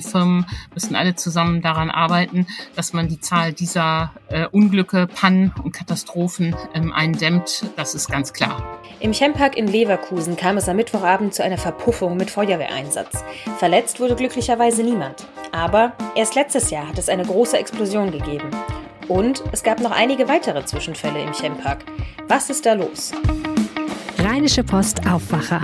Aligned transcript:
die 0.00 0.08
Firmen 0.08 0.46
müssen 0.74 0.96
alle 0.96 1.14
zusammen 1.14 1.62
daran 1.62 1.90
arbeiten, 1.90 2.46
dass 2.76 2.92
man 2.92 3.08
die 3.08 3.20
Zahl 3.20 3.52
dieser 3.52 4.12
äh, 4.28 4.46
Unglücke, 4.46 5.06
Pannen 5.06 5.52
und 5.62 5.72
Katastrophen 5.72 6.56
ähm, 6.74 6.92
eindämmt. 6.92 7.64
Das 7.76 7.94
ist 7.94 8.10
ganz 8.10 8.32
klar. 8.32 8.80
Im 9.00 9.12
Chempark 9.12 9.56
in 9.56 9.66
Leverkusen 9.66 10.36
kam 10.36 10.56
es 10.56 10.68
am 10.68 10.76
Mittwochabend 10.76 11.34
zu 11.34 11.42
einer 11.42 11.58
Verpuffung 11.58 12.16
mit 12.16 12.30
Feuerwehreinsatz. 12.30 13.24
Verletzt 13.58 14.00
wurde 14.00 14.16
glücklicherweise 14.16 14.82
niemand. 14.82 15.26
Aber 15.52 15.92
erst 16.14 16.34
letztes 16.34 16.70
Jahr 16.70 16.88
hat 16.88 16.98
es 16.98 17.08
eine 17.08 17.24
große 17.24 17.58
Explosion 17.58 18.10
gegeben. 18.10 18.50
Und 19.08 19.42
es 19.52 19.62
gab 19.62 19.80
noch 19.80 19.90
einige 19.90 20.28
weitere 20.28 20.64
Zwischenfälle 20.64 21.22
im 21.22 21.32
Chempark. 21.32 21.84
Was 22.28 22.48
ist 22.48 22.64
da 22.64 22.74
los? 22.74 23.12
Rheinische 24.18 24.62
Post 24.62 25.06
Aufwacher. 25.08 25.60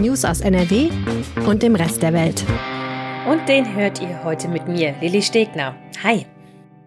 News 0.00 0.24
aus 0.24 0.40
NRW 0.40 0.90
und 1.46 1.62
dem 1.62 1.74
Rest 1.74 2.02
der 2.02 2.12
Welt. 2.12 2.44
Und 3.28 3.48
den 3.48 3.76
hört 3.76 4.02
ihr 4.02 4.24
heute 4.24 4.48
mit 4.48 4.66
mir, 4.66 4.96
Lilly 5.00 5.22
Stegner. 5.22 5.76
Hi. 6.02 6.26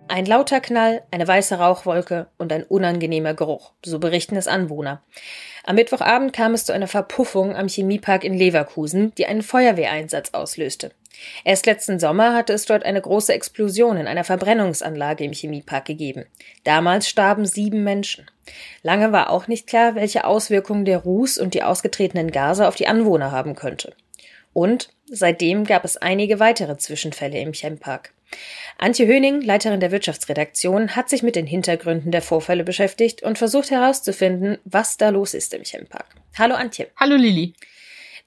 Ein 0.09 0.25
lauter 0.25 0.59
Knall, 0.59 1.01
eine 1.09 1.25
weiße 1.25 1.55
Rauchwolke 1.55 2.27
und 2.37 2.51
ein 2.51 2.63
unangenehmer 2.63 3.33
Geruch, 3.33 3.71
so 3.85 3.99
berichten 3.99 4.35
es 4.35 4.49
Anwohner. 4.49 5.01
Am 5.63 5.75
Mittwochabend 5.75 6.33
kam 6.33 6.53
es 6.53 6.65
zu 6.65 6.73
einer 6.73 6.89
Verpuffung 6.89 7.55
am 7.55 7.69
Chemiepark 7.69 8.25
in 8.25 8.33
Leverkusen, 8.33 9.13
die 9.17 9.27
einen 9.27 9.43
Feuerwehreinsatz 9.43 10.33
auslöste. 10.33 10.91
Erst 11.45 11.67
letzten 11.67 11.99
Sommer 11.99 12.33
hatte 12.33 12.51
es 12.51 12.65
dort 12.65 12.83
eine 12.83 13.01
große 13.01 13.33
Explosion 13.33 13.95
in 13.95 14.05
einer 14.05 14.25
Verbrennungsanlage 14.25 15.23
im 15.23 15.31
Chemiepark 15.31 15.85
gegeben. 15.85 16.25
Damals 16.65 17.07
starben 17.07 17.45
sieben 17.45 17.85
Menschen. 17.85 18.29
Lange 18.83 19.13
war 19.13 19.29
auch 19.29 19.47
nicht 19.47 19.67
klar, 19.67 19.95
welche 19.95 20.25
Auswirkungen 20.25 20.83
der 20.83 20.97
Ruß 20.97 21.37
und 21.37 21.53
die 21.53 21.63
ausgetretenen 21.63 22.29
Gase 22.31 22.67
auf 22.67 22.75
die 22.75 22.87
Anwohner 22.87 23.31
haben 23.31 23.55
könnte. 23.55 23.93
Und 24.51 24.89
seitdem 25.09 25.63
gab 25.65 25.85
es 25.85 25.97
einige 25.97 26.39
weitere 26.39 26.77
Zwischenfälle 26.77 27.39
im 27.39 27.53
Chempark. 27.53 28.13
Antje 28.77 29.07
Höning, 29.07 29.41
Leiterin 29.41 29.79
der 29.79 29.91
Wirtschaftsredaktion, 29.91 30.95
hat 30.95 31.09
sich 31.09 31.23
mit 31.23 31.35
den 31.35 31.45
Hintergründen 31.45 32.11
der 32.11 32.21
Vorfälle 32.21 32.63
beschäftigt 32.63 33.23
und 33.23 33.37
versucht 33.37 33.71
herauszufinden, 33.71 34.57
was 34.65 34.97
da 34.97 35.09
los 35.09 35.33
ist 35.33 35.53
im 35.53 35.63
Chempark. 35.63 36.07
Hallo 36.37 36.55
Antje. 36.55 36.87
Hallo 36.97 37.15
Lilly. 37.15 37.53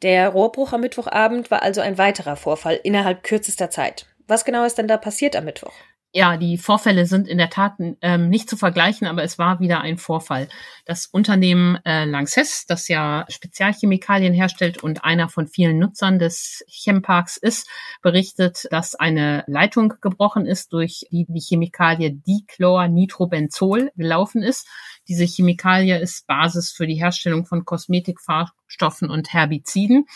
Der 0.02 0.28
Rohrbruch 0.28 0.72
am 0.72 0.80
Mittwochabend 0.80 1.50
war 1.50 1.62
also 1.62 1.80
ein 1.80 1.98
weiterer 1.98 2.36
Vorfall 2.36 2.78
innerhalb 2.82 3.24
kürzester 3.24 3.68
Zeit. 3.68 4.06
Was 4.28 4.44
genau 4.44 4.64
ist 4.64 4.78
denn 4.78 4.88
da 4.88 4.96
passiert 4.96 5.34
am 5.36 5.44
Mittwoch? 5.44 5.74
Ja, 6.14 6.38
die 6.38 6.56
Vorfälle 6.56 7.04
sind 7.04 7.28
in 7.28 7.36
der 7.36 7.50
Tat 7.50 7.74
ähm, 8.00 8.30
nicht 8.30 8.48
zu 8.48 8.56
vergleichen, 8.56 9.06
aber 9.06 9.22
es 9.22 9.38
war 9.38 9.60
wieder 9.60 9.82
ein 9.82 9.98
Vorfall. 9.98 10.48
Das 10.86 11.04
Unternehmen 11.04 11.76
äh, 11.84 12.06
Lanxess, 12.06 12.64
das 12.66 12.88
ja 12.88 13.26
Spezialchemikalien 13.28 14.32
herstellt 14.32 14.82
und 14.82 15.04
einer 15.04 15.28
von 15.28 15.48
vielen 15.48 15.78
Nutzern 15.78 16.18
des 16.18 16.64
Chemparks 16.66 17.36
ist, 17.36 17.68
berichtet, 18.00 18.68
dass 18.70 18.94
eine 18.94 19.44
Leitung 19.48 19.94
gebrochen 20.00 20.46
ist, 20.46 20.72
durch 20.72 21.04
die 21.10 21.26
die 21.28 21.40
Chemikalie 21.40 22.14
Dichlornitrobenzol 22.14 23.90
gelaufen 23.94 24.42
ist. 24.42 24.66
Diese 25.08 25.26
Chemikalie 25.26 25.98
ist 25.98 26.26
Basis 26.26 26.72
für 26.72 26.86
die 26.86 26.98
Herstellung 26.98 27.44
von 27.44 27.66
Kosmetikfarbstoffen 27.66 29.10
und 29.10 29.34
Herbiziden 29.34 30.06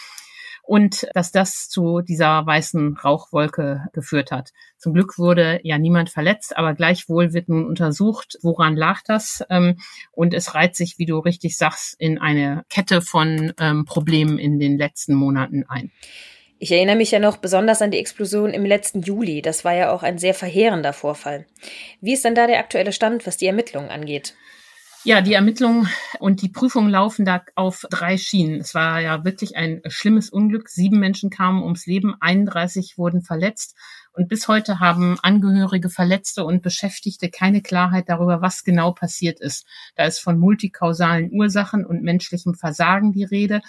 und 0.62 1.08
dass 1.14 1.32
das 1.32 1.68
zu 1.68 2.00
dieser 2.00 2.46
weißen 2.46 2.96
Rauchwolke 2.96 3.86
geführt 3.92 4.30
hat. 4.30 4.50
Zum 4.78 4.94
Glück 4.94 5.18
wurde 5.18 5.60
ja 5.64 5.76
niemand 5.78 6.10
verletzt, 6.10 6.56
aber 6.56 6.74
gleichwohl 6.74 7.32
wird 7.32 7.48
nun 7.48 7.66
untersucht, 7.66 8.38
woran 8.42 8.76
lag 8.76 9.00
das. 9.06 9.44
Ähm, 9.50 9.78
und 10.12 10.34
es 10.34 10.54
reiht 10.54 10.76
sich, 10.76 10.98
wie 10.98 11.06
du 11.06 11.18
richtig 11.18 11.58
sagst, 11.58 11.94
in 11.98 12.18
eine 12.18 12.64
Kette 12.70 13.02
von 13.02 13.52
ähm, 13.58 13.84
Problemen 13.84 14.38
in 14.38 14.58
den 14.58 14.78
letzten 14.78 15.14
Monaten 15.14 15.64
ein. 15.68 15.90
Ich 16.58 16.70
erinnere 16.70 16.94
mich 16.94 17.10
ja 17.10 17.18
noch 17.18 17.38
besonders 17.38 17.82
an 17.82 17.90
die 17.90 17.98
Explosion 17.98 18.50
im 18.50 18.64
letzten 18.64 19.02
Juli. 19.02 19.42
Das 19.42 19.64
war 19.64 19.74
ja 19.74 19.92
auch 19.92 20.04
ein 20.04 20.18
sehr 20.18 20.32
verheerender 20.32 20.92
Vorfall. 20.92 21.44
Wie 22.00 22.12
ist 22.12 22.24
denn 22.24 22.36
da 22.36 22.46
der 22.46 22.60
aktuelle 22.60 22.92
Stand, 22.92 23.26
was 23.26 23.36
die 23.36 23.46
Ermittlungen 23.46 23.90
angeht? 23.90 24.36
Ja, 25.04 25.20
die 25.20 25.32
Ermittlungen 25.32 25.88
und 26.20 26.42
die 26.42 26.48
Prüfungen 26.48 26.88
laufen 26.88 27.24
da 27.24 27.42
auf 27.56 27.84
drei 27.90 28.16
Schienen. 28.16 28.60
Es 28.60 28.72
war 28.72 29.00
ja 29.00 29.24
wirklich 29.24 29.56
ein 29.56 29.82
schlimmes 29.88 30.30
Unglück. 30.30 30.68
Sieben 30.68 31.00
Menschen 31.00 31.28
kamen 31.28 31.64
ums 31.64 31.86
Leben, 31.86 32.14
31 32.20 32.98
wurden 32.98 33.22
verletzt. 33.22 33.76
Und 34.12 34.28
bis 34.28 34.46
heute 34.46 34.78
haben 34.78 35.18
Angehörige, 35.20 35.90
Verletzte 35.90 36.44
und 36.44 36.62
Beschäftigte 36.62 37.30
keine 37.30 37.62
Klarheit 37.62 38.08
darüber, 38.08 38.42
was 38.42 38.62
genau 38.62 38.92
passiert 38.92 39.40
ist. 39.40 39.66
Da 39.96 40.04
ist 40.04 40.20
von 40.20 40.38
multikausalen 40.38 41.32
Ursachen 41.32 41.84
und 41.84 42.04
menschlichem 42.04 42.54
Versagen 42.54 43.10
die 43.10 43.24
Rede. 43.24 43.60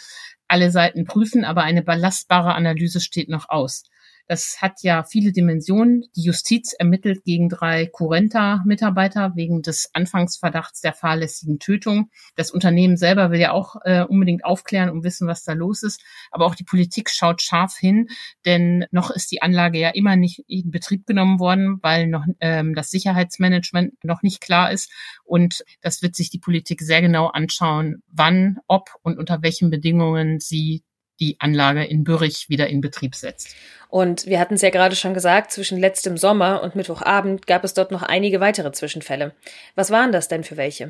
Alle 0.47 0.69
Seiten 0.69 1.05
prüfen, 1.05 1.45
aber 1.45 1.63
eine 1.63 1.81
belastbare 1.81 2.53
Analyse 2.53 2.99
steht 2.99 3.29
noch 3.29 3.49
aus. 3.49 3.85
Das 4.27 4.61
hat 4.61 4.83
ja 4.83 5.03
viele 5.03 5.33
Dimensionen. 5.33 6.05
Die 6.15 6.23
Justiz 6.23 6.73
ermittelt 6.73 7.23
gegen 7.25 7.49
drei 7.49 7.87
Curenta-Mitarbeiter 7.87 9.35
wegen 9.35 9.61
des 9.61 9.89
Anfangsverdachts 9.93 10.79
der 10.79 10.93
fahrlässigen 10.93 11.59
Tötung. 11.59 12.09
Das 12.35 12.49
Unternehmen 12.49 12.95
selber 12.95 13.31
will 13.31 13.39
ja 13.39 13.51
auch 13.51 13.75
äh, 13.83 14.03
unbedingt 14.03 14.45
aufklären 14.45 14.89
und 14.89 15.03
wissen, 15.03 15.27
was 15.27 15.43
da 15.43 15.53
los 15.53 15.83
ist. 15.83 16.01
Aber 16.31 16.45
auch 16.45 16.55
die 16.55 16.63
Politik 16.63 17.09
schaut 17.09 17.41
scharf 17.41 17.77
hin, 17.77 18.07
denn 18.45 18.85
noch 18.91 19.11
ist 19.11 19.31
die 19.31 19.41
Anlage 19.41 19.79
ja 19.79 19.89
immer 19.89 20.15
nicht 20.15 20.43
in 20.47 20.71
Betrieb 20.71 21.05
genommen 21.05 21.39
worden, 21.39 21.79
weil 21.81 22.07
noch 22.07 22.25
ähm, 22.39 22.75
das 22.75 22.91
Sicherheitsmanagement 22.91 24.03
noch 24.03 24.21
nicht 24.23 24.39
klar 24.39 24.71
ist. 24.71 24.89
Und 25.25 25.65
das 25.81 26.01
wird 26.01 26.15
sich 26.15 26.29
die 26.29 26.39
Politik 26.39 26.81
sehr 26.81 27.01
genau 27.01 27.27
anschauen, 27.27 28.03
wann, 28.07 28.59
ob 28.67 28.89
und 29.01 29.17
unter 29.17 29.41
welchen 29.41 29.69
Bedingungen 29.69 30.39
sie 30.39 30.83
die 31.19 31.37
Anlage 31.39 31.83
in 31.85 32.03
Bürich 32.03 32.49
wieder 32.49 32.67
in 32.67 32.81
Betrieb 32.81 33.15
setzt. 33.15 33.55
Und 33.89 34.25
wir 34.25 34.39
hatten 34.39 34.55
es 34.55 34.61
ja 34.61 34.71
gerade 34.71 34.95
schon 34.95 35.13
gesagt, 35.13 35.51
zwischen 35.51 35.79
letztem 35.79 36.17
Sommer 36.17 36.63
und 36.63 36.75
Mittwochabend 36.75 37.45
gab 37.45 37.63
es 37.63 37.73
dort 37.73 37.91
noch 37.91 38.01
einige 38.01 38.39
weitere 38.39 38.71
Zwischenfälle. 38.71 39.35
Was 39.75 39.91
waren 39.91 40.11
das 40.11 40.27
denn 40.27 40.43
für 40.43 40.57
welche? 40.57 40.89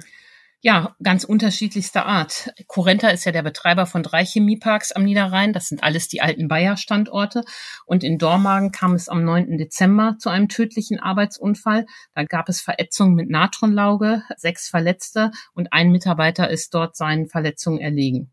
Ja, 0.65 0.95
ganz 1.03 1.25
unterschiedlichster 1.25 2.05
Art. 2.05 2.53
Curenta 2.67 3.09
ist 3.09 3.25
ja 3.25 3.33
der 3.33 3.43
Betreiber 3.43 3.85
von 3.85 4.01
drei 4.01 4.23
Chemieparks 4.23 4.93
am 4.93 5.03
Niederrhein. 5.03 5.51
Das 5.51 5.67
sind 5.67 5.83
alles 5.83 6.07
die 6.07 6.21
alten 6.21 6.47
Bayer-Standorte. 6.47 7.43
Und 7.85 8.05
in 8.05 8.17
Dormagen 8.17 8.71
kam 8.71 8.95
es 8.95 9.09
am 9.09 9.25
9. 9.25 9.57
Dezember 9.57 10.15
zu 10.19 10.29
einem 10.29 10.47
tödlichen 10.47 11.01
Arbeitsunfall. 11.01 11.85
Da 12.15 12.23
gab 12.23 12.47
es 12.47 12.61
Verätzung 12.61 13.13
mit 13.13 13.29
Natronlauge, 13.29 14.23
sechs 14.37 14.69
Verletzte 14.69 15.31
und 15.53 15.73
ein 15.73 15.91
Mitarbeiter 15.91 16.49
ist 16.49 16.73
dort 16.73 16.95
seinen 16.95 17.27
Verletzungen 17.27 17.81
erlegen. 17.81 18.32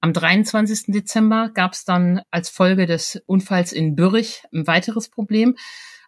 Am 0.00 0.12
23. 0.12 0.92
Dezember 0.92 1.50
gab 1.52 1.72
es 1.72 1.84
dann 1.84 2.22
als 2.30 2.48
Folge 2.48 2.86
des 2.86 3.20
Unfalls 3.26 3.72
in 3.72 3.96
Bürich 3.96 4.44
ein 4.52 4.66
weiteres 4.68 5.08
Problem. 5.08 5.56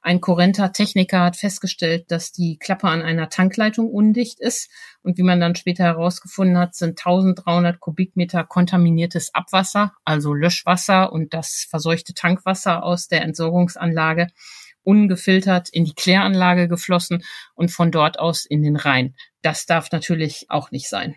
Ein 0.01 0.21
Corenta-Techniker 0.21 1.21
hat 1.21 1.37
festgestellt, 1.37 2.11
dass 2.11 2.31
die 2.31 2.57
Klappe 2.59 2.89
an 2.89 3.03
einer 3.03 3.29
Tankleitung 3.29 3.91
undicht 3.91 4.41
ist. 4.41 4.71
Und 5.03 5.19
wie 5.19 5.25
man 5.25 5.41
dann 5.41 5.57
später 5.57 5.85
herausgefunden 5.85 6.57
hat, 6.57 6.75
sind 6.75 7.01
1300 7.01 7.81
Kubikmeter 7.81 8.45
kontaminiertes 8.45 9.35
Abwasser, 9.35 9.93
also 10.05 10.33
Löschwasser 10.33 11.13
und 11.13 11.35
das 11.35 11.67
verseuchte 11.69 12.15
Tankwasser 12.15 12.85
aus 12.85 13.09
der 13.09 13.23
Entsorgungsanlage 13.23 14.29
ungefiltert 14.83 15.69
in 15.71 15.85
die 15.85 15.95
Kläranlage 15.95 16.69
geflossen 16.69 17.23
und 17.55 17.71
von 17.71 17.91
dort 17.91 18.19
aus 18.19 18.47
in 18.47 18.63
den 18.63 18.77
Rhein. 18.77 19.15
Das 19.43 19.67
darf 19.67 19.91
natürlich 19.93 20.47
auch 20.49 20.71
nicht 20.71 20.89
sein. 20.89 21.17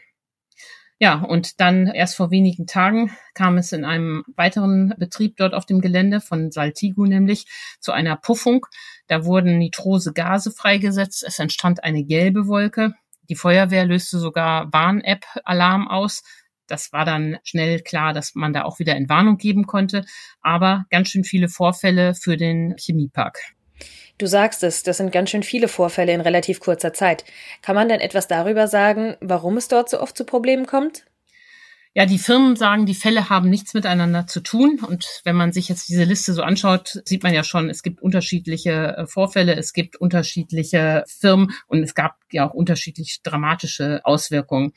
Ja, 0.99 1.21
und 1.21 1.59
dann 1.59 1.87
erst 1.87 2.15
vor 2.15 2.31
wenigen 2.31 2.67
Tagen 2.67 3.11
kam 3.33 3.57
es 3.57 3.71
in 3.71 3.83
einem 3.83 4.23
weiteren 4.35 4.93
Betrieb 4.97 5.37
dort 5.37 5.53
auf 5.53 5.65
dem 5.65 5.81
Gelände 5.81 6.21
von 6.21 6.51
Saltigo 6.51 7.05
nämlich 7.05 7.45
zu 7.79 7.91
einer 7.91 8.15
Puffung. 8.15 8.65
Da 9.07 9.25
wurden 9.25 9.57
nitrose 9.57 10.13
Gase 10.13 10.51
freigesetzt. 10.51 11.23
Es 11.27 11.39
entstand 11.39 11.83
eine 11.83 12.03
gelbe 12.03 12.47
Wolke. 12.47 12.93
Die 13.29 13.35
Feuerwehr 13.35 13.85
löste 13.85 14.17
sogar 14.17 14.71
Warn-App-Alarm 14.71 15.87
aus. 15.87 16.23
Das 16.67 16.93
war 16.93 17.05
dann 17.05 17.37
schnell 17.43 17.81
klar, 17.81 18.13
dass 18.13 18.35
man 18.35 18.53
da 18.53 18.63
auch 18.63 18.79
wieder 18.79 18.96
Entwarnung 18.96 19.37
geben 19.37 19.66
konnte. 19.66 20.05
Aber 20.41 20.85
ganz 20.89 21.09
schön 21.09 21.23
viele 21.23 21.49
Vorfälle 21.49 22.16
für 22.16 22.37
den 22.37 22.75
Chemiepark. 22.78 23.39
Du 24.17 24.27
sagst 24.27 24.63
es, 24.63 24.83
das 24.83 24.97
sind 24.97 25.11
ganz 25.11 25.31
schön 25.31 25.43
viele 25.43 25.67
Vorfälle 25.67 26.13
in 26.13 26.21
relativ 26.21 26.59
kurzer 26.59 26.93
Zeit. 26.93 27.25
Kann 27.61 27.75
man 27.75 27.89
denn 27.89 27.99
etwas 27.99 28.27
darüber 28.27 28.67
sagen, 28.67 29.15
warum 29.21 29.57
es 29.57 29.67
dort 29.67 29.89
so 29.89 29.99
oft 29.99 30.15
zu 30.15 30.23
Problemen 30.23 30.65
kommt? 30.65 31.05
Ja, 31.95 32.07
die 32.07 32.17
Firmen 32.17 32.55
sagen, 32.55 32.87
die 32.87 32.95
Fälle 32.95 33.29
haben 33.29 33.51
nichts 33.51 33.75
miteinander 33.75 34.25
zu 34.25 34.41
tun. 34.41 34.79
Und 34.87 35.21
wenn 35.25 35.35
man 35.35 35.51
sich 35.53 35.69
jetzt 35.69 35.89
diese 35.89 36.05
Liste 36.05 36.33
so 36.33 36.41
anschaut, 36.41 37.01
sieht 37.05 37.21
man 37.21 37.35
ja 37.35 37.43
schon, 37.43 37.69
es 37.69 37.83
gibt 37.83 38.01
unterschiedliche 38.01 38.97
äh, 38.97 39.05
Vorfälle, 39.05 39.55
es 39.55 39.73
gibt 39.73 39.97
unterschiedliche 39.97 41.03
Firmen 41.07 41.51
und 41.67 41.83
es 41.83 41.93
gab 41.93 42.17
ja 42.31 42.49
auch 42.49 42.53
unterschiedlich 42.55 43.21
dramatische 43.21 44.01
Auswirkungen. 44.05 44.73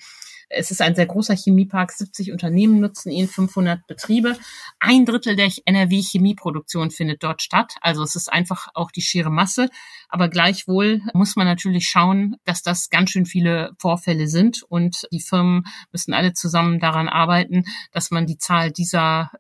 Es 0.49 0.71
ist 0.71 0.81
ein 0.81 0.95
sehr 0.95 1.07
großer 1.07 1.35
Chemiepark, 1.35 1.91
70 1.91 2.33
Unternehmen 2.33 2.81
nutzen 2.81 3.11
ihn, 3.11 3.27
500 3.27 3.87
Betriebe. 3.87 4.37
Ein 4.79 5.05
Drittel 5.05 5.35
der 5.35 5.51
NRW-Chemieproduktion 5.65 6.91
findet 6.91 7.23
dort 7.23 7.43
statt. 7.43 7.75
Also 7.81 8.03
es 8.03 8.15
ist 8.15 8.33
einfach 8.33 8.69
auch 8.75 8.91
die 8.91 9.03
schiere 9.03 9.31
Masse. 9.31 9.69
Aber 10.09 10.29
gleichwohl 10.29 11.03
muss 11.15 11.35
man 11.37 11.47
natürlich 11.47 11.89
schauen, 11.89 12.37
dass 12.45 12.63
das 12.63 12.91
ganz 12.91 13.11
schön 13.11 13.27
viele 13.27 13.73
Vorfälle 13.79 14.29
sind 14.29 14.63
und 14.63 15.09
die 15.11 15.21
Firmen 15.21 15.65
müssen 15.91 16.15
alle 16.15 16.33
zusammen 16.33 16.79
daran 16.79 17.09
arbeiten, 17.09 17.65
dass 17.93 18.11
man 18.11 18.27
die 18.27 18.39
Zahl 18.39 18.71
dieser 18.71 19.33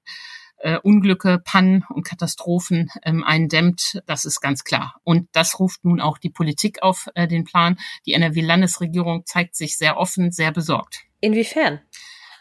äh, 0.66 0.78
Unglücke, 0.82 1.40
Pannen 1.44 1.84
und 1.88 2.04
Katastrophen 2.04 2.90
ähm, 3.04 3.22
eindämmt. 3.22 4.02
Das 4.06 4.24
ist 4.24 4.40
ganz 4.40 4.64
klar. 4.64 4.96
Und 5.04 5.28
das 5.32 5.60
ruft 5.60 5.84
nun 5.84 6.00
auch 6.00 6.18
die 6.18 6.30
Politik 6.30 6.82
auf 6.82 7.06
äh, 7.14 7.28
den 7.28 7.44
Plan. 7.44 7.78
Die 8.04 8.14
NRW-Landesregierung 8.14 9.24
zeigt 9.26 9.54
sich 9.54 9.78
sehr 9.78 9.96
offen, 9.96 10.32
sehr 10.32 10.50
besorgt. 10.50 11.04
Inwiefern? 11.20 11.80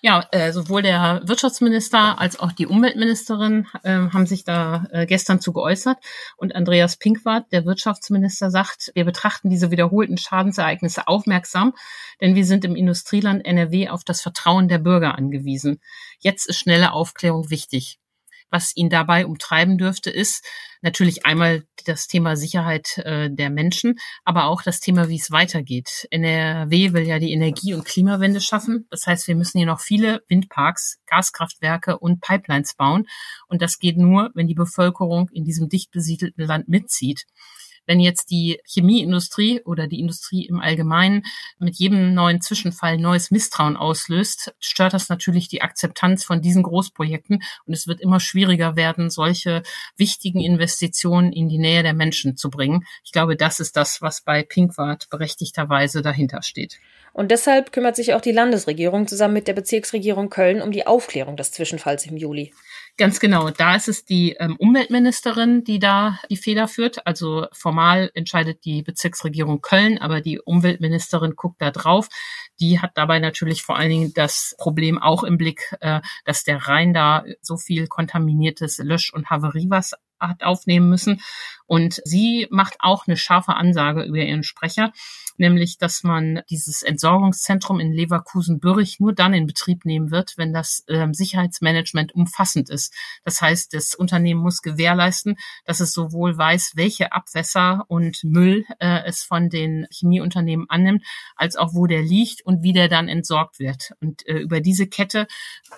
Ja, 0.01 0.27
äh, 0.31 0.51
sowohl 0.51 0.81
der 0.81 1.21
Wirtschaftsminister 1.25 2.19
als 2.19 2.39
auch 2.39 2.51
die 2.51 2.65
Umweltministerin 2.65 3.67
äh, 3.83 3.91
haben 3.91 4.25
sich 4.25 4.43
da 4.43 4.85
äh, 4.91 5.05
gestern 5.05 5.39
zu 5.39 5.53
geäußert. 5.53 5.97
Und 6.35 6.55
Andreas 6.55 6.97
Pinkwart, 6.97 7.51
der 7.51 7.65
Wirtschaftsminister, 7.65 8.49
sagt, 8.49 8.91
wir 8.95 9.05
betrachten 9.05 9.49
diese 9.49 9.69
wiederholten 9.69 10.17
Schadensereignisse 10.17 11.07
aufmerksam, 11.07 11.73
denn 12.21 12.35
wir 12.35 12.45
sind 12.45 12.65
im 12.65 12.75
Industrieland 12.75 13.45
NRW 13.45 13.89
auf 13.89 14.03
das 14.03 14.21
Vertrauen 14.21 14.67
der 14.67 14.79
Bürger 14.79 15.15
angewiesen. 15.15 15.79
Jetzt 16.19 16.47
ist 16.47 16.57
schnelle 16.57 16.91
Aufklärung 16.91 17.49
wichtig 17.49 17.99
was 18.55 18.71
ihn 18.73 18.89
dabei 18.89 19.25
umtreiben 19.25 19.77
dürfte, 19.77 20.09
ist 20.09 20.45
natürlich 20.81 21.25
einmal 21.25 21.65
das 21.85 22.07
Thema 22.07 22.37
Sicherheit 22.37 22.99
äh, 22.99 23.29
der 23.29 23.49
Menschen, 23.49 23.95
aber 24.23 24.45
auch 24.45 24.61
das 24.61 24.79
Thema, 24.79 25.09
wie 25.09 25.17
es 25.17 25.29
weitergeht. 25.29 26.07
NRW 26.09 26.93
will 26.93 27.05
ja 27.05 27.19
die 27.19 27.33
Energie- 27.33 27.73
und 27.73 27.83
Klimawende 27.83 28.39
schaffen. 28.39 28.87
Das 28.91 29.07
heißt, 29.07 29.27
wir 29.27 29.35
müssen 29.35 29.57
hier 29.57 29.67
noch 29.67 29.81
viele 29.81 30.21
Windparks, 30.29 30.99
Gaskraftwerke 31.05 31.99
und 31.99 32.21
Pipelines 32.21 32.75
bauen. 32.75 33.07
Und 33.49 33.61
das 33.61 33.77
geht 33.77 33.97
nur, 33.97 34.31
wenn 34.35 34.47
die 34.47 34.55
Bevölkerung 34.55 35.29
in 35.33 35.43
diesem 35.43 35.67
dicht 35.67 35.91
besiedelten 35.91 36.45
Land 36.45 36.69
mitzieht. 36.69 37.25
Wenn 37.85 37.99
jetzt 37.99 38.31
die 38.31 38.59
Chemieindustrie 38.65 39.61
oder 39.63 39.87
die 39.87 39.99
Industrie 39.99 40.45
im 40.45 40.59
Allgemeinen 40.59 41.23
mit 41.59 41.75
jedem 41.75 42.13
neuen 42.13 42.41
Zwischenfall 42.41 42.97
neues 42.97 43.31
Misstrauen 43.31 43.77
auslöst, 43.77 44.53
stört 44.59 44.93
das 44.93 45.09
natürlich 45.09 45.47
die 45.47 45.61
Akzeptanz 45.61 46.23
von 46.23 46.41
diesen 46.41 46.63
Großprojekten 46.63 47.43
und 47.65 47.73
es 47.73 47.87
wird 47.87 48.01
immer 48.01 48.19
schwieriger 48.19 48.75
werden, 48.75 49.09
solche 49.09 49.63
wichtigen 49.97 50.39
Investitionen 50.39 51.31
in 51.31 51.49
die 51.49 51.57
Nähe 51.57 51.83
der 51.83 51.93
Menschen 51.93 52.37
zu 52.37 52.49
bringen. 52.49 52.85
Ich 53.03 53.11
glaube, 53.11 53.35
das 53.35 53.59
ist 53.59 53.75
das, 53.75 54.01
was 54.01 54.21
bei 54.21 54.43
Pinkwart 54.43 55.09
berechtigterweise 55.09 56.01
dahinter 56.01 56.41
steht. 56.41 56.79
Und 57.13 57.31
deshalb 57.31 57.71
kümmert 57.71 57.95
sich 57.95 58.13
auch 58.13 58.19
die 58.19 58.33
Landesregierung 58.33 59.07
zusammen 59.07 59.35
mit 59.35 59.47
der 59.47 59.53
Bezirksregierung 59.53 60.29
Köln 60.29 60.61
um 60.61 60.71
die 60.71 60.85
Aufklärung 60.85 61.37
des 61.37 61.51
Zwischenfalls 61.53 62.05
im 62.05 62.17
Juli. 62.17 62.51
Ganz 62.97 63.19
genau. 63.19 63.49
Da 63.49 63.75
ist 63.75 63.89
es 63.89 64.05
die 64.05 64.37
ähm, 64.39 64.55
Umweltministerin, 64.57 65.65
die 65.65 65.79
da 65.79 66.17
die 66.29 66.37
Feder 66.37 66.69
führt. 66.69 67.05
Also 67.05 67.47
formal 67.51 68.09
entscheidet 68.13 68.63
die 68.63 68.83
Bezirksregierung 68.83 69.59
Köln, 69.59 69.97
aber 69.97 70.21
die 70.21 70.39
Umweltministerin 70.39 71.35
guckt 71.35 71.61
da 71.61 71.71
drauf. 71.71 72.07
Die 72.61 72.79
hat 72.79 72.91
dabei 72.95 73.19
natürlich 73.19 73.63
vor 73.63 73.75
allen 73.75 73.89
Dingen 73.89 74.13
das 74.13 74.55
Problem 74.57 74.97
auch 74.97 75.23
im 75.25 75.37
Blick, 75.37 75.75
äh, 75.81 75.99
dass 76.23 76.45
der 76.45 76.67
Rhein 76.67 76.93
da 76.93 77.25
so 77.41 77.57
viel 77.57 77.87
kontaminiertes 77.87 78.77
Lösch- 78.77 79.13
und 79.13 79.29
Haveriewasser 79.29 79.97
hat 80.17 80.43
aufnehmen 80.43 80.89
müssen. 80.89 81.21
Und 81.65 82.01
sie 82.05 82.47
macht 82.49 82.75
auch 82.79 83.07
eine 83.07 83.17
scharfe 83.17 83.55
Ansage 83.55 84.03
über 84.03 84.19
ihren 84.19 84.43
Sprecher 84.43 84.93
nämlich 85.39 85.77
dass 85.77 86.03
man 86.03 86.41
dieses 86.49 86.83
Entsorgungszentrum 86.83 87.79
in 87.79 87.91
Leverkusen-Bürich 87.91 88.99
nur 88.99 89.13
dann 89.13 89.33
in 89.33 89.47
Betrieb 89.47 89.85
nehmen 89.85 90.11
wird, 90.11 90.33
wenn 90.37 90.53
das 90.53 90.83
ähm, 90.87 91.13
Sicherheitsmanagement 91.13 92.13
umfassend 92.13 92.69
ist. 92.69 92.93
Das 93.23 93.41
heißt, 93.41 93.73
das 93.73 93.95
Unternehmen 93.95 94.41
muss 94.41 94.61
gewährleisten, 94.61 95.35
dass 95.65 95.79
es 95.79 95.91
sowohl 95.91 96.37
weiß, 96.37 96.73
welche 96.75 97.11
Abwässer 97.11 97.85
und 97.87 98.23
Müll 98.23 98.65
äh, 98.79 99.01
es 99.05 99.23
von 99.23 99.49
den 99.49 99.87
Chemieunternehmen 99.91 100.69
annimmt, 100.69 101.03
als 101.35 101.55
auch 101.55 101.73
wo 101.73 101.87
der 101.87 102.01
liegt 102.01 102.45
und 102.45 102.63
wie 102.63 102.73
der 102.73 102.87
dann 102.87 103.07
entsorgt 103.07 103.59
wird. 103.59 103.91
Und 104.01 104.25
äh, 104.27 104.39
über 104.39 104.61
diese 104.61 104.87
Kette 104.87 105.27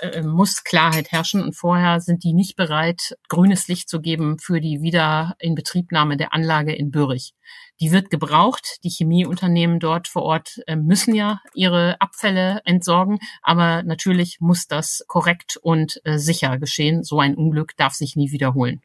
äh, 0.02 0.22
muss 0.22 0.64
Klarheit 0.64 1.12
herrschen 1.12 1.42
und 1.42 1.56
vorher 1.56 2.00
sind 2.00 2.24
die 2.24 2.34
nicht 2.34 2.56
bereit, 2.56 3.18
grünes 3.30 3.68
Licht 3.68 3.90
zu 3.90 4.02
geben 4.02 4.40
für 4.40 4.62
die 4.62 4.82
Wiederinbetriebnahme 4.82 6.18
der 6.18 6.34
Anlage 6.34 6.74
in 6.74 6.92
Bürich. 6.92 7.34
Die 7.80 7.92
wird 7.92 8.10
gebraucht. 8.10 8.78
Die 8.84 8.90
Chemieunternehmen 8.90 9.80
dort 9.80 10.08
vor 10.08 10.24
Ort 10.24 10.62
äh, 10.68 10.76
müssen 10.76 11.14
ja 11.14 11.42
ihre 11.54 12.00
Abfälle 12.00 12.62
entsorgen, 12.66 13.20
aber 13.42 13.84
natürlich 13.84 14.38
muss 14.40 14.68
das 14.68 15.04
korrekt 15.08 15.58
und 15.62 16.02
äh, 16.04 16.18
sicher 16.18 16.58
geschehen. 16.58 17.04
So 17.04 17.20
ein 17.20 17.36
Unglück 17.36 17.78
darf 17.78 17.94
sich 17.94 18.16
nie 18.16 18.32
wiederholen. 18.32 18.82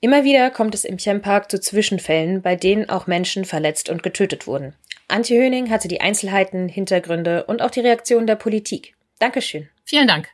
Immer 0.00 0.24
wieder 0.24 0.50
kommt 0.50 0.74
es 0.74 0.86
im 0.86 0.96
Chempark 0.96 1.50
zu 1.50 1.60
Zwischenfällen, 1.60 2.40
bei 2.40 2.56
denen 2.56 2.88
auch 2.88 3.06
Menschen 3.06 3.44
verletzt 3.44 3.90
und 3.90 4.02
getötet 4.02 4.46
wurden. 4.46 4.74
Antje 5.08 5.38
Höning 5.38 5.70
hatte 5.70 5.88
die 5.88 6.00
Einzelheiten, 6.00 6.68
Hintergründe 6.68 7.44
und 7.44 7.60
auch 7.60 7.70
die 7.70 7.80
Reaktion 7.80 8.26
der 8.26 8.36
Politik. 8.36 8.94
Dankeschön. 9.18 9.68
Vielen 9.84 10.06
Dank. 10.06 10.30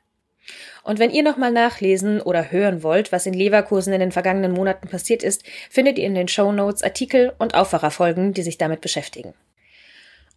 Und 0.83 0.99
wenn 0.99 1.11
ihr 1.11 1.23
nochmal 1.23 1.53
nachlesen 1.53 2.21
oder 2.21 2.51
hören 2.51 2.83
wollt, 2.83 3.13
was 3.13 3.27
in 3.27 3.35
Leverkusen 3.35 3.93
in 3.93 4.01
den 4.01 4.13
vergangenen 4.13 4.53
Monaten 4.53 4.89
passiert 4.89 5.23
ist, 5.23 5.43
findet 5.71 5.99
ihr 5.99 6.07
in 6.07 6.15
den 6.15 6.29
Show 6.29 6.53
Notes 6.53 6.83
Artikel 6.83 7.33
und 7.39 7.55
Aufwacherfolgen, 7.55 8.33
die 8.33 8.43
sich 8.43 8.59
damit 8.59 8.81
beschäftigen. 8.81 9.35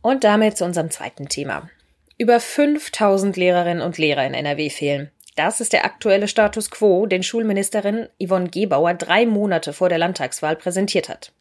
Und 0.02 0.24
damit 0.24 0.58
zu 0.58 0.66
unserem 0.66 0.92
zweiten 0.92 1.28
Thema. 1.28 1.70
Über 2.18 2.40
5000 2.40 3.38
Lehrerinnen 3.38 3.84
und 3.84 3.98
Lehrer 3.98 4.26
in 4.26 4.34
NRW 4.34 4.70
fehlen. 4.70 5.12
Das 5.36 5.62
ist 5.62 5.72
der 5.72 5.86
aktuelle 5.86 6.28
Status 6.28 6.70
quo, 6.70 7.06
den 7.06 7.24
Schulministerin 7.24 8.10
Yvonne 8.22 8.50
Gebauer 8.50 8.94
drei 8.94 9.26
Monate 9.26 9.72
vor 9.72 9.88
der 9.88 9.98
Landtagswahl 9.98 10.58
präsentiert 10.58 11.08
hat. 11.08 11.32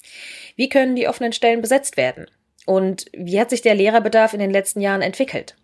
Wie 0.54 0.68
können 0.68 0.94
die 0.94 1.08
offenen 1.08 1.32
Stellen 1.32 1.62
besetzt 1.62 1.96
werden? 1.96 2.26
Und 2.64 3.06
wie 3.12 3.40
hat 3.40 3.50
sich 3.50 3.62
der 3.62 3.74
Lehrerbedarf 3.74 4.34
in 4.34 4.40
den 4.40 4.50
letzten 4.50 4.80
Jahren 4.80 5.02
entwickelt? 5.02 5.56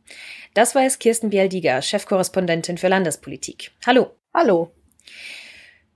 Das 0.54 0.72
weiß 0.72 1.00
Kirsten 1.00 1.30
Bialdiger, 1.30 1.82
Chefkorrespondentin 1.82 2.78
für 2.78 2.86
Landespolitik. 2.86 3.72
Hallo. 3.84 4.12
Hallo. 4.32 4.70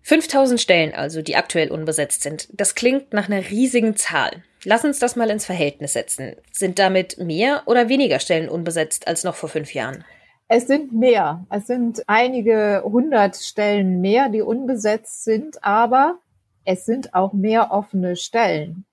5000 0.02 0.60
Stellen 0.60 0.94
also, 0.94 1.22
die 1.22 1.36
aktuell 1.36 1.70
unbesetzt 1.70 2.22
sind. 2.22 2.48
Das 2.52 2.74
klingt 2.74 3.12
nach 3.12 3.28
einer 3.28 3.50
riesigen 3.50 3.94
Zahl. 3.94 4.42
Lass 4.64 4.84
uns 4.84 4.98
das 4.98 5.14
mal 5.14 5.30
ins 5.30 5.46
Verhältnis 5.46 5.92
setzen. 5.92 6.34
Sind 6.50 6.80
damit 6.80 7.18
mehr 7.18 7.62
oder 7.66 7.88
weniger 7.88 8.18
Stellen 8.18 8.48
unbesetzt 8.48 9.06
als 9.06 9.22
noch 9.22 9.36
vor 9.36 9.48
fünf 9.48 9.74
Jahren? 9.74 10.04
Es 10.48 10.66
sind 10.66 10.92
mehr. 10.92 11.46
Es 11.50 11.68
sind 11.68 12.02
einige 12.08 12.82
hundert 12.84 13.36
Stellen 13.36 14.00
mehr, 14.00 14.28
die 14.28 14.42
unbesetzt 14.42 15.22
sind, 15.22 15.62
aber 15.62 16.18
es 16.64 16.84
sind 16.84 17.14
auch 17.14 17.32
mehr 17.32 17.70
offene 17.70 18.16
Stellen. 18.16 18.86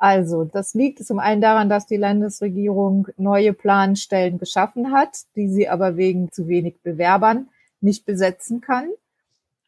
Also, 0.00 0.44
das 0.44 0.72
liegt 0.72 1.04
zum 1.04 1.18
einen 1.18 1.42
daran, 1.42 1.68
dass 1.68 1.86
die 1.86 1.98
Landesregierung 1.98 3.08
neue 3.18 3.52
Planstellen 3.52 4.38
geschaffen 4.38 4.92
hat, 4.92 5.24
die 5.36 5.46
sie 5.46 5.68
aber 5.68 5.98
wegen 5.98 6.32
zu 6.32 6.48
wenig 6.48 6.80
Bewerbern 6.82 7.50
nicht 7.82 8.06
besetzen 8.06 8.62
kann. 8.62 8.88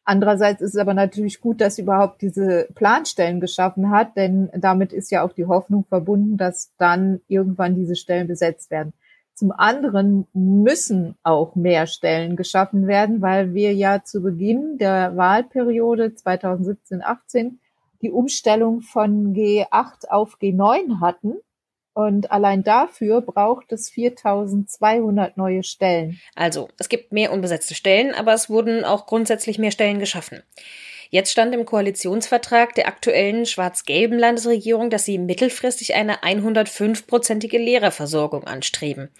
Andererseits 0.05 0.59
ist 0.61 0.73
es 0.73 0.79
aber 0.79 0.95
natürlich 0.95 1.39
gut, 1.39 1.61
dass 1.61 1.75
sie 1.75 1.83
überhaupt 1.83 2.23
diese 2.23 2.67
Planstellen 2.73 3.41
geschaffen 3.41 3.91
hat, 3.91 4.17
denn 4.17 4.49
damit 4.55 4.91
ist 4.91 5.11
ja 5.11 5.21
auch 5.21 5.33
die 5.33 5.45
Hoffnung 5.45 5.85
verbunden, 5.85 6.35
dass 6.35 6.73
dann 6.79 7.21
irgendwann 7.27 7.75
diese 7.75 7.95
Stellen 7.95 8.27
besetzt 8.27 8.71
werden. 8.71 8.93
Zum 9.35 9.51
anderen 9.51 10.25
müssen 10.33 11.15
auch 11.21 11.53
mehr 11.53 11.85
Stellen 11.85 12.35
geschaffen 12.35 12.87
werden, 12.87 13.21
weil 13.21 13.53
wir 13.53 13.71
ja 13.75 14.03
zu 14.03 14.23
Beginn 14.23 14.79
der 14.79 15.15
Wahlperiode 15.15 16.05
2017-18 16.07 17.59
die 18.03 18.11
Umstellung 18.11 18.81
von 18.81 19.33
G8 19.33 20.09
auf 20.09 20.37
G9 20.39 20.99
hatten. 20.99 21.35
Und 21.95 22.31
allein 22.31 22.63
dafür 22.63 23.21
braucht 23.21 23.71
es 23.71 23.89
4200 23.91 25.37
neue 25.37 25.63
Stellen. 25.63 26.19
Also, 26.35 26.69
es 26.79 26.89
gibt 26.89 27.11
mehr 27.11 27.31
unbesetzte 27.31 27.75
Stellen, 27.75 28.15
aber 28.15 28.33
es 28.33 28.49
wurden 28.49 28.83
auch 28.83 29.05
grundsätzlich 29.05 29.59
mehr 29.59 29.71
Stellen 29.71 29.99
geschaffen. 29.99 30.41
Jetzt 31.11 31.31
stand 31.31 31.53
im 31.53 31.65
Koalitionsvertrag 31.65 32.73
der 32.73 32.87
aktuellen 32.87 33.45
schwarz-gelben 33.45 34.17
Landesregierung, 34.17 34.89
dass 34.89 35.05
sie 35.05 35.19
mittelfristig 35.19 35.93
eine 35.93 36.23
105-prozentige 36.23 37.59
Lehrerversorgung 37.59 38.45
anstreben. 38.45 39.11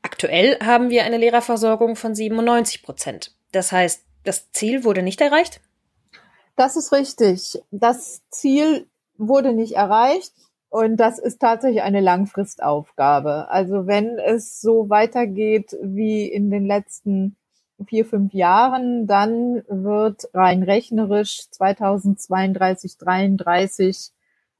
Aktuell 0.00 0.60
haben 0.60 0.90
wir 0.90 1.02
eine 1.02 1.16
Lehrerversorgung 1.16 1.96
von 1.96 2.14
97 2.14 2.84
Prozent. 2.84 3.34
Das 3.50 3.72
heißt, 3.72 4.04
das 4.22 4.52
Ziel 4.52 4.84
wurde 4.84 5.02
nicht 5.02 5.20
erreicht? 5.20 5.60
Das 6.60 6.76
ist 6.76 6.92
richtig. 6.92 7.58
Das 7.70 8.20
Ziel 8.28 8.86
wurde 9.16 9.54
nicht 9.54 9.76
erreicht. 9.76 10.34
Und 10.68 10.98
das 10.98 11.18
ist 11.18 11.40
tatsächlich 11.40 11.80
eine 11.80 12.00
Langfristaufgabe. 12.00 13.48
Also 13.48 13.86
wenn 13.86 14.18
es 14.18 14.60
so 14.60 14.90
weitergeht 14.90 15.74
wie 15.82 16.26
in 16.26 16.50
den 16.50 16.66
letzten 16.66 17.36
vier, 17.86 18.04
fünf 18.04 18.34
Jahren, 18.34 19.06
dann 19.06 19.62
wird 19.68 20.28
rein 20.34 20.62
rechnerisch 20.62 21.48
2032, 21.50 22.98
33 22.98 24.10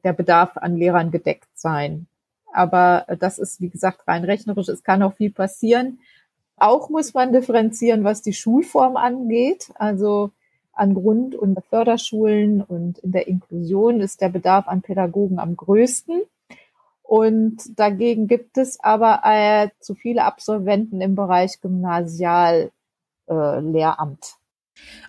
der 0.03 0.15
Bedarf 0.15 0.57
an 0.57 0.79
Lehrern 0.79 1.11
gedeckt 1.11 1.51
sein. 1.55 2.07
Aber 2.51 3.05
das 3.19 3.39
ist, 3.39 3.61
wie 3.61 3.69
gesagt, 3.69 4.09
rein 4.09 4.25
rechnerisch. 4.25 4.71
Es 4.71 4.83
kann 4.83 5.03
auch 5.03 5.17
viel 5.17 5.33
passieren. 5.33 5.99
Auch 6.57 6.89
muss 6.89 7.13
man 7.13 7.35
differenzieren, 7.35 8.05
was 8.05 8.23
die 8.23 8.33
Schulform 8.33 8.97
angeht. 8.97 9.71
Also 9.75 10.31
an 10.81 10.95
Grund- 10.95 11.35
und 11.35 11.63
Förderschulen 11.69 12.63
und 12.63 12.99
in 13.01 13.13
der 13.13 13.29
Inklusion 13.29 14.01
ist 14.01 14.23
der 14.23 14.31
Bedarf 14.31 14.67
an 14.67 14.81
Pädagogen 14.81 15.39
am 15.39 15.55
größten. 15.55 16.23
Und 17.03 17.79
dagegen 17.79 18.29
gibt 18.29 18.57
es 18.57 18.81
aber 18.81 19.21
äh, 19.25 19.69
zu 19.81 19.95
viele 19.95 20.25
Absolventen 20.25 21.03
im 21.03 21.15
Bereich 21.15 21.61
Gymnasiallehramt. 21.61 22.73
Äh, 23.27 24.40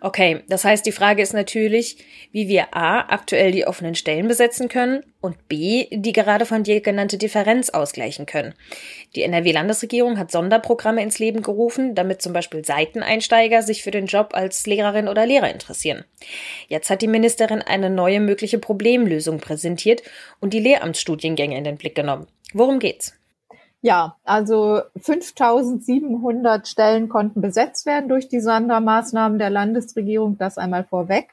Okay, 0.03 0.41
das 0.47 0.65
heißt, 0.65 0.83
die 0.85 0.91
Frage 0.91 1.21
ist 1.21 1.33
natürlich, 1.33 1.97
wie 2.31 2.47
wir 2.47 2.75
A 2.75 3.01
aktuell 3.13 3.51
die 3.51 3.67
offenen 3.67 3.93
Stellen 3.93 4.27
besetzen 4.27 4.67
können 4.67 5.03
und 5.21 5.47
B 5.47 5.85
die 5.91 6.11
gerade 6.11 6.47
von 6.47 6.63
dir 6.63 6.81
genannte 6.81 7.19
Differenz 7.19 7.69
ausgleichen 7.69 8.25
können. 8.25 8.55
Die 9.15 9.21
NRW-Landesregierung 9.21 10.17
hat 10.17 10.31
Sonderprogramme 10.31 11.03
ins 11.03 11.19
Leben 11.19 11.43
gerufen, 11.43 11.93
damit 11.93 12.23
zum 12.23 12.33
Beispiel 12.33 12.65
Seiteneinsteiger 12.65 13.61
sich 13.61 13.83
für 13.83 13.91
den 13.91 14.07
Job 14.07 14.31
als 14.33 14.65
Lehrerin 14.65 15.07
oder 15.07 15.27
Lehrer 15.27 15.51
interessieren. 15.51 16.03
Jetzt 16.67 16.89
hat 16.89 17.03
die 17.03 17.07
Ministerin 17.07 17.61
eine 17.61 17.91
neue 17.91 18.21
mögliche 18.21 18.57
Problemlösung 18.57 19.39
präsentiert 19.39 20.01
und 20.39 20.53
die 20.53 20.59
Lehramtsstudiengänge 20.59 21.55
in 21.55 21.63
den 21.63 21.77
Blick 21.77 21.93
genommen. 21.93 22.25
Worum 22.53 22.79
geht's? 22.79 23.13
Ja, 23.83 24.17
also 24.23 24.81
5700 24.97 26.67
Stellen 26.67 27.09
konnten 27.09 27.41
besetzt 27.41 27.87
werden 27.87 28.09
durch 28.09 28.27
die 28.29 28.39
Sondermaßnahmen 28.39 29.39
der 29.39 29.49
Landesregierung, 29.49 30.37
das 30.37 30.59
einmal 30.59 30.83
vorweg. 30.83 31.29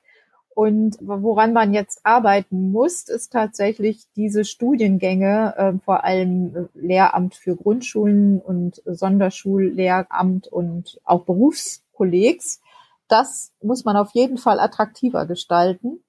Und 0.55 0.97
woran 1.00 1.52
man 1.52 1.73
jetzt 1.73 2.00
arbeiten 2.05 2.73
muss, 2.73 3.09
ist 3.09 3.33
tatsächlich 3.33 4.09
diese 4.17 4.45
Studiengänge, 4.45 5.55
äh, 5.57 5.73
vor 5.85 6.02
allem 6.02 6.57
äh, 6.57 6.64
Lehramt 6.75 7.37
für 7.37 7.55
Grundschulen 7.55 8.40
und 8.40 8.83
Sonderschullehramt 8.85 10.49
und 10.49 11.00
auch 11.05 11.25
Berufskollegs. 11.25 12.61
Das 13.07 13.52
muss 13.62 13.85
man 13.85 13.97
auf 13.97 14.11
jeden 14.14 14.37
Fall 14.37 14.59
attraktiver 14.59 15.26
gestalten. 15.26 16.00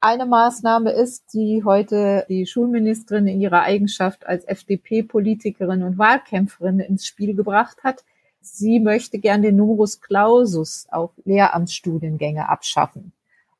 Eine 0.00 0.26
Maßnahme 0.26 0.92
ist, 0.92 1.32
die 1.32 1.64
heute 1.64 2.26
die 2.28 2.46
Schulministerin 2.46 3.26
in 3.26 3.40
ihrer 3.40 3.62
Eigenschaft 3.62 4.26
als 4.26 4.44
FDP-Politikerin 4.44 5.82
und 5.82 5.96
Wahlkämpferin 5.96 6.80
ins 6.80 7.06
Spiel 7.06 7.34
gebracht 7.34 7.78
hat. 7.82 8.04
Sie 8.40 8.78
möchte 8.78 9.18
gern 9.18 9.42
den 9.42 9.56
Numerus 9.56 10.00
Clausus 10.00 10.86
auf 10.90 11.12
Lehramtsstudiengänge 11.24 12.48
abschaffen. 12.48 13.12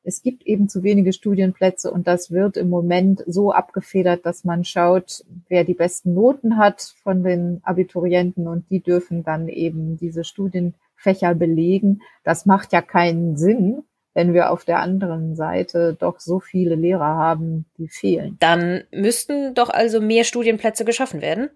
Es 0.03 0.21
gibt 0.21 0.43
eben 0.43 0.69
zu 0.69 0.83
wenige 0.83 1.11
Studienplätze 1.11 1.91
und 1.91 2.07
das 2.07 2.31
wird 2.31 2.55
im 2.55 2.69
Moment 2.69 3.23
so 3.27 3.51
abgefedert, 3.51 4.25
dass 4.25 4.45
man 4.45 4.63
schaut, 4.63 5.25
wer 5.49 5.65
die 5.65 5.73
besten 5.73 6.13
Noten 6.13 6.57
hat 6.57 6.93
von 7.03 7.23
den 7.23 7.59
Abiturienten 7.63 8.47
und 8.47 8.69
die 8.69 8.79
dürfen 8.79 9.23
dann 9.23 9.49
eben 9.49 9.97
diese 9.97 10.23
Studienfächer 10.23 11.35
belegen. 11.35 12.03
Das 12.23 12.45
macht 12.45 12.71
ja 12.71 12.81
keinen 12.81 13.35
Sinn, 13.35 13.83
wenn 14.17 14.33
wir 14.33 14.49
auf 14.49 14.65
der 14.65 14.79
anderen 14.79 15.35
Seite 15.35 15.95
doch 15.99 16.19
so 16.19 16.39
viele 16.39 16.73
Lehrer 16.73 17.05
haben, 17.05 17.65
die 17.77 17.87
fehlen. 17.87 18.35
Dann 18.39 18.81
müssten 18.91 19.53
doch 19.53 19.69
also 19.69 20.01
mehr 20.01 20.23
Studienplätze 20.23 20.85
geschaffen 20.85 21.21
werden? 21.21 21.51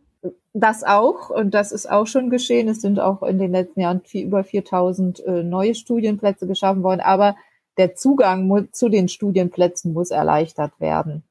Das 0.54 0.84
auch, 0.84 1.32
und 1.32 1.56
das 1.56 1.72
ist 1.72 1.90
auch 1.90 2.06
schon 2.06 2.30
geschehen. 2.30 2.68
Es 2.68 2.82
sind 2.82 3.00
auch 3.00 3.24
in 3.24 3.40
den 3.40 3.52
letzten 3.52 3.80
Jahren 3.80 4.02
viel, 4.02 4.28
über 4.28 4.44
4000 4.44 5.26
äh, 5.26 5.42
neue 5.42 5.74
Studienplätze 5.74 6.46
geschaffen 6.46 6.84
worden, 6.84 7.02
aber 7.02 7.36
der 7.78 7.96
Zugang 7.96 8.68
zu 8.72 8.90
den 8.90 9.08
Studienplätzen 9.08 9.92
muss 9.94 10.12
erleichtert 10.12 10.80
werden. 10.80 11.24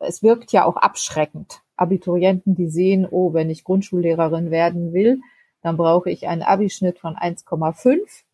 Es 0.00 0.24
wirkt 0.24 0.50
ja 0.50 0.64
auch 0.64 0.76
abschreckend. 0.76 1.60
Abiturienten, 1.76 2.56
die 2.56 2.68
sehen, 2.68 3.06
oh, 3.08 3.32
wenn 3.32 3.48
ich 3.48 3.62
Grundschullehrerin 3.62 4.50
werden 4.50 4.92
will, 4.92 5.20
dann 5.62 5.76
brauche 5.76 6.10
ich 6.10 6.26
einen 6.26 6.42
Abischnitt 6.42 6.98
von 6.98 7.14
1,5 7.14 8.24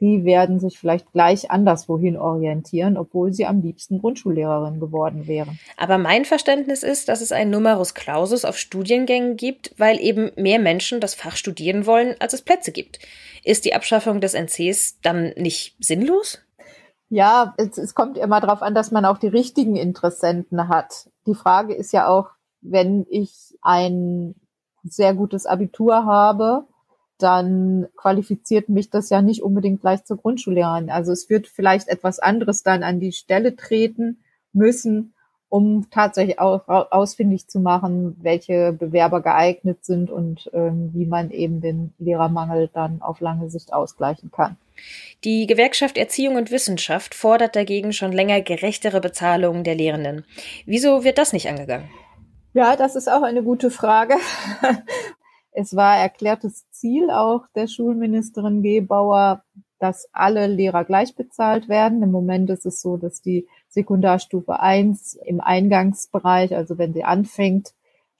die 0.00 0.24
werden 0.24 0.58
sich 0.58 0.78
vielleicht 0.78 1.12
gleich 1.12 1.50
anderswohin 1.50 2.16
orientieren, 2.16 2.96
obwohl 2.96 3.32
sie 3.32 3.46
am 3.46 3.62
liebsten 3.62 4.00
Grundschullehrerin 4.00 4.80
geworden 4.80 5.26
wären. 5.26 5.58
Aber 5.76 5.98
mein 5.98 6.24
Verständnis 6.24 6.82
ist, 6.82 7.08
dass 7.08 7.20
es 7.20 7.32
einen 7.32 7.50
Numerus 7.50 7.94
Clausus 7.94 8.44
auf 8.44 8.58
Studiengängen 8.58 9.36
gibt, 9.36 9.74
weil 9.78 10.00
eben 10.00 10.32
mehr 10.36 10.58
Menschen 10.58 11.00
das 11.00 11.14
Fach 11.14 11.36
studieren 11.36 11.86
wollen, 11.86 12.16
als 12.18 12.32
es 12.32 12.42
Plätze 12.42 12.72
gibt. 12.72 12.98
Ist 13.44 13.64
die 13.64 13.74
Abschaffung 13.74 14.20
des 14.20 14.34
NCs 14.34 15.00
dann 15.00 15.32
nicht 15.36 15.76
sinnlos? 15.78 16.40
Ja, 17.08 17.54
es, 17.58 17.78
es 17.78 17.94
kommt 17.94 18.18
immer 18.18 18.40
darauf 18.40 18.62
an, 18.62 18.74
dass 18.74 18.90
man 18.90 19.04
auch 19.04 19.18
die 19.18 19.28
richtigen 19.28 19.76
Interessenten 19.76 20.68
hat. 20.68 21.08
Die 21.26 21.34
Frage 21.34 21.74
ist 21.74 21.92
ja 21.92 22.08
auch, 22.08 22.30
wenn 22.60 23.06
ich 23.08 23.56
ein 23.62 24.34
sehr 24.82 25.14
gutes 25.14 25.46
Abitur 25.46 26.06
habe, 26.06 26.66
dann 27.18 27.86
qualifiziert 27.96 28.68
mich 28.68 28.90
das 28.90 29.10
ja 29.10 29.22
nicht 29.22 29.42
unbedingt 29.42 29.80
gleich 29.80 30.04
zur 30.04 30.16
Grundschullehrerin. 30.16 30.90
Also 30.90 31.12
es 31.12 31.30
wird 31.30 31.46
vielleicht 31.46 31.88
etwas 31.88 32.18
anderes 32.18 32.62
dann 32.62 32.82
an 32.82 33.00
die 33.00 33.12
Stelle 33.12 33.56
treten 33.56 34.22
müssen, 34.52 35.14
um 35.48 35.88
tatsächlich 35.90 36.40
auch 36.40 36.66
ausfindig 36.66 37.46
zu 37.46 37.60
machen, 37.60 38.16
welche 38.20 38.72
Bewerber 38.72 39.22
geeignet 39.22 39.84
sind 39.84 40.10
und 40.10 40.50
ähm, 40.52 40.90
wie 40.92 41.06
man 41.06 41.30
eben 41.30 41.60
den 41.60 41.94
Lehrermangel 41.98 42.68
dann 42.72 43.00
auf 43.00 43.20
lange 43.20 43.48
Sicht 43.50 43.72
ausgleichen 43.72 44.32
kann. 44.32 44.56
Die 45.22 45.46
Gewerkschaft 45.46 45.96
Erziehung 45.96 46.34
und 46.34 46.50
Wissenschaft 46.50 47.14
fordert 47.14 47.54
dagegen 47.54 47.92
schon 47.92 48.10
länger 48.10 48.40
gerechtere 48.40 49.00
Bezahlungen 49.00 49.62
der 49.62 49.76
Lehrenden. 49.76 50.24
Wieso 50.66 51.04
wird 51.04 51.18
das 51.18 51.32
nicht 51.32 51.48
angegangen? 51.48 51.88
Ja, 52.52 52.74
das 52.74 52.96
ist 52.96 53.08
auch 53.08 53.22
eine 53.22 53.42
gute 53.42 53.70
Frage. 53.70 54.14
Es 55.56 55.76
war 55.76 55.96
erklärtes 55.96 56.68
Ziel 56.70 57.10
auch 57.10 57.46
der 57.54 57.68
Schulministerin 57.68 58.62
Gebauer, 58.62 59.44
dass 59.78 60.08
alle 60.12 60.48
Lehrer 60.48 60.84
gleich 60.84 61.14
bezahlt 61.14 61.68
werden. 61.68 62.02
Im 62.02 62.10
Moment 62.10 62.50
ist 62.50 62.66
es 62.66 62.80
so, 62.80 62.96
dass 62.96 63.22
die 63.22 63.46
Sekundarstufe 63.68 64.58
1 64.58 65.14
im 65.24 65.40
Eingangsbereich, 65.40 66.56
also 66.56 66.76
wenn 66.76 66.92
sie 66.92 67.04
anfängt, 67.04 67.72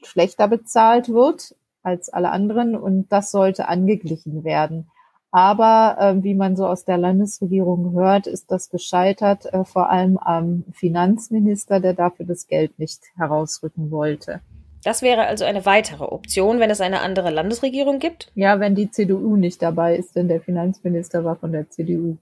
schlechter 0.04 0.46
bezahlt 0.46 1.08
wird 1.08 1.56
als 1.82 2.08
alle 2.08 2.30
anderen 2.30 2.76
und 2.76 3.10
das 3.10 3.32
sollte 3.32 3.66
angeglichen 3.68 4.44
werden. 4.44 4.88
Aber 5.32 5.96
äh, 5.98 6.22
wie 6.22 6.34
man 6.34 6.54
so 6.54 6.64
aus 6.68 6.84
der 6.84 6.98
Landesregierung 6.98 7.94
hört, 7.94 8.28
ist 8.28 8.52
das 8.52 8.70
gescheitert, 8.70 9.52
äh, 9.52 9.64
vor 9.64 9.90
allem 9.90 10.18
am 10.18 10.62
Finanzminister, 10.72 11.80
der 11.80 11.94
dafür 11.94 12.26
das 12.26 12.46
Geld 12.46 12.78
nicht 12.78 13.00
herausrücken 13.16 13.90
wollte. 13.90 14.40
Das 14.84 15.00
wäre 15.00 15.26
also 15.26 15.44
eine 15.44 15.64
weitere 15.64 16.04
Option, 16.04 16.60
wenn 16.60 16.70
es 16.70 16.80
eine 16.80 17.00
andere 17.00 17.30
Landesregierung 17.30 17.98
gibt? 17.98 18.30
Ja, 18.34 18.60
wenn 18.60 18.74
die 18.74 18.90
CDU 18.90 19.36
nicht 19.36 19.62
dabei 19.62 19.96
ist, 19.96 20.14
denn 20.14 20.28
der 20.28 20.42
Finanzminister 20.42 21.24
war 21.24 21.36
von 21.36 21.52
der 21.52 21.70
CDU. 21.70 22.18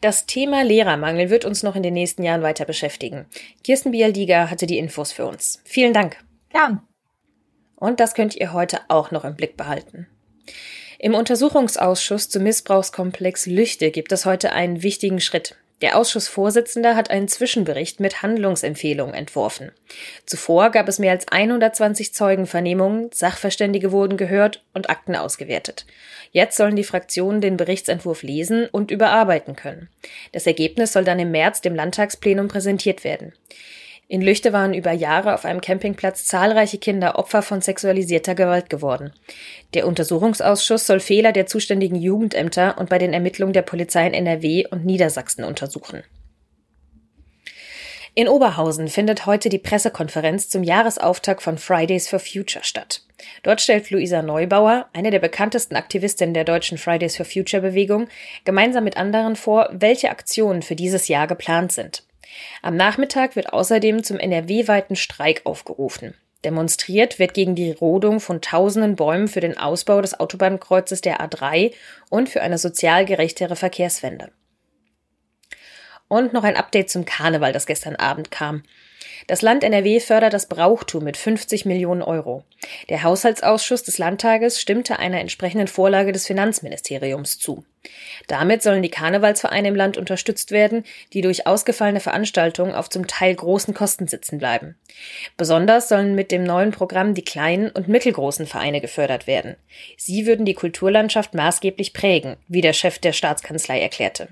Das 0.00 0.26
Thema 0.26 0.62
Lehrermangel 0.62 1.28
wird 1.28 1.44
uns 1.44 1.62
noch 1.62 1.74
in 1.74 1.82
den 1.82 1.94
nächsten 1.94 2.22
Jahren 2.22 2.42
weiter 2.42 2.64
beschäftigen. 2.64 3.26
Kirsten 3.64 3.90
Bialdiger 3.90 4.50
hatte 4.50 4.66
die 4.66 4.78
Infos 4.78 5.12
für 5.12 5.26
uns. 5.26 5.60
Vielen 5.64 5.92
Dank. 5.92 6.18
Gern. 6.50 6.82
Und 7.74 8.00
das 8.00 8.14
könnt 8.14 8.36
ihr 8.36 8.52
heute 8.52 8.80
auch 8.88 9.10
noch 9.10 9.24
im 9.24 9.34
Blick 9.34 9.56
behalten. 9.56 10.06
Im 10.98 11.14
Untersuchungsausschuss 11.14 12.28
zum 12.28 12.44
Missbrauchskomplex 12.44 13.46
Lüchte 13.46 13.90
gibt 13.90 14.12
es 14.12 14.24
heute 14.24 14.52
einen 14.52 14.82
wichtigen 14.82 15.20
Schritt. 15.20 15.56
Der 15.82 15.98
Ausschussvorsitzende 15.98 16.96
hat 16.96 17.10
einen 17.10 17.28
Zwischenbericht 17.28 18.00
mit 18.00 18.22
Handlungsempfehlungen 18.22 19.14
entworfen. 19.14 19.72
Zuvor 20.24 20.70
gab 20.70 20.88
es 20.88 20.98
mehr 20.98 21.10
als 21.10 21.28
120 21.28 22.14
Zeugenvernehmungen, 22.14 23.10
Sachverständige 23.12 23.92
wurden 23.92 24.16
gehört 24.16 24.64
und 24.72 24.88
Akten 24.88 25.14
ausgewertet. 25.14 25.84
Jetzt 26.32 26.56
sollen 26.56 26.76
die 26.76 26.84
Fraktionen 26.84 27.42
den 27.42 27.58
Berichtsentwurf 27.58 28.22
lesen 28.22 28.66
und 28.72 28.90
überarbeiten 28.90 29.54
können. 29.54 29.90
Das 30.32 30.46
Ergebnis 30.46 30.94
soll 30.94 31.04
dann 31.04 31.18
im 31.18 31.30
März 31.30 31.60
dem 31.60 31.74
Landtagsplenum 31.74 32.48
präsentiert 32.48 33.04
werden. 33.04 33.34
In 34.08 34.20
Lüchte 34.20 34.52
waren 34.52 34.72
über 34.72 34.92
Jahre 34.92 35.34
auf 35.34 35.44
einem 35.44 35.60
Campingplatz 35.60 36.26
zahlreiche 36.26 36.78
Kinder 36.78 37.18
Opfer 37.18 37.42
von 37.42 37.60
sexualisierter 37.60 38.36
Gewalt 38.36 38.70
geworden. 38.70 39.12
Der 39.74 39.86
Untersuchungsausschuss 39.86 40.86
soll 40.86 41.00
Fehler 41.00 41.32
der 41.32 41.46
zuständigen 41.46 41.96
Jugendämter 41.96 42.78
und 42.78 42.88
bei 42.88 42.98
den 42.98 43.12
Ermittlungen 43.12 43.52
der 43.52 43.62
Polizei 43.62 44.06
in 44.06 44.14
NRW 44.14 44.66
und 44.70 44.84
Niedersachsen 44.84 45.42
untersuchen. 45.42 46.04
In 48.14 48.28
Oberhausen 48.28 48.88
findet 48.88 49.26
heute 49.26 49.50
die 49.50 49.58
Pressekonferenz 49.58 50.48
zum 50.48 50.62
Jahresauftakt 50.62 51.42
von 51.42 51.58
Fridays 51.58 52.08
for 52.08 52.18
Future 52.18 52.64
statt. 52.64 53.02
Dort 53.42 53.60
stellt 53.60 53.90
Luisa 53.90 54.22
Neubauer, 54.22 54.88
eine 54.94 55.10
der 55.10 55.18
bekanntesten 55.18 55.76
Aktivistinnen 55.76 56.32
der 56.32 56.44
deutschen 56.44 56.78
Fridays 56.78 57.16
for 57.16 57.26
Future 57.26 57.60
Bewegung, 57.60 58.08
gemeinsam 58.44 58.84
mit 58.84 58.96
anderen 58.96 59.36
vor, 59.36 59.68
welche 59.72 60.10
Aktionen 60.10 60.62
für 60.62 60.76
dieses 60.76 61.08
Jahr 61.08 61.26
geplant 61.26 61.72
sind. 61.72 62.05
Am 62.62 62.76
Nachmittag 62.76 63.36
wird 63.36 63.52
außerdem 63.52 64.02
zum 64.02 64.18
NRW-weiten 64.18 64.96
Streik 64.96 65.42
aufgerufen. 65.44 66.14
Demonstriert 66.44 67.18
wird 67.18 67.34
gegen 67.34 67.54
die 67.54 67.72
Rodung 67.72 68.20
von 68.20 68.40
tausenden 68.40 68.94
Bäumen 68.94 69.26
für 69.26 69.40
den 69.40 69.58
Ausbau 69.58 70.00
des 70.00 70.20
Autobahnkreuzes 70.20 71.00
der 71.00 71.20
A3 71.20 71.72
und 72.08 72.28
für 72.28 72.42
eine 72.42 72.58
sozial 72.58 73.04
gerechtere 73.04 73.56
Verkehrswende. 73.56 74.30
Und 76.08 76.32
noch 76.32 76.44
ein 76.44 76.56
Update 76.56 76.88
zum 76.88 77.04
Karneval, 77.04 77.52
das 77.52 77.66
gestern 77.66 77.96
Abend 77.96 78.30
kam. 78.30 78.62
Das 79.26 79.42
Land 79.42 79.64
NRW 79.64 79.98
fördert 79.98 80.34
das 80.34 80.46
Brauchtum 80.46 81.02
mit 81.02 81.16
50 81.16 81.64
Millionen 81.64 82.02
Euro. 82.02 82.44
Der 82.88 83.02
Haushaltsausschuss 83.02 83.82
des 83.82 83.98
Landtages 83.98 84.60
stimmte 84.60 85.00
einer 85.00 85.20
entsprechenden 85.20 85.66
Vorlage 85.66 86.12
des 86.12 86.26
Finanzministeriums 86.26 87.38
zu. 87.38 87.64
Damit 88.26 88.62
sollen 88.62 88.82
die 88.82 88.90
Karnevalsvereine 88.90 89.68
im 89.68 89.74
Land 89.74 89.96
unterstützt 89.96 90.50
werden, 90.50 90.84
die 91.12 91.20
durch 91.20 91.46
ausgefallene 91.46 92.00
Veranstaltungen 92.00 92.74
auf 92.74 92.90
zum 92.90 93.06
Teil 93.06 93.34
großen 93.34 93.74
Kosten 93.74 94.08
sitzen 94.08 94.38
bleiben. 94.38 94.76
Besonders 95.36 95.88
sollen 95.88 96.14
mit 96.14 96.32
dem 96.32 96.44
neuen 96.44 96.70
Programm 96.70 97.14
die 97.14 97.24
kleinen 97.24 97.70
und 97.70 97.88
mittelgroßen 97.88 98.46
Vereine 98.46 98.80
gefördert 98.80 99.26
werden. 99.26 99.56
Sie 99.96 100.26
würden 100.26 100.46
die 100.46 100.54
Kulturlandschaft 100.54 101.34
maßgeblich 101.34 101.92
prägen, 101.92 102.36
wie 102.48 102.60
der 102.60 102.72
Chef 102.72 102.98
der 102.98 103.12
Staatskanzlei 103.12 103.80
erklärte. 103.80 104.28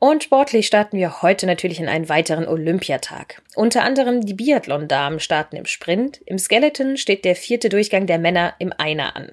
Und 0.00 0.22
sportlich 0.22 0.68
starten 0.68 0.96
wir 0.96 1.22
heute 1.22 1.46
natürlich 1.46 1.80
in 1.80 1.88
einen 1.88 2.08
weiteren 2.08 2.46
Olympiatag. 2.46 3.42
Unter 3.56 3.82
anderem 3.82 4.24
die 4.24 4.34
Biathlon-Damen 4.34 5.18
starten 5.18 5.56
im 5.56 5.66
Sprint. 5.66 6.20
Im 6.24 6.38
Skeleton 6.38 6.96
steht 6.96 7.24
der 7.24 7.34
vierte 7.34 7.68
Durchgang 7.68 8.06
der 8.06 8.18
Männer 8.18 8.54
im 8.60 8.72
Einer 8.76 9.16
an. 9.16 9.32